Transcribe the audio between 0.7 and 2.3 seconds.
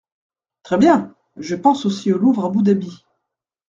bien! Je pense aussi au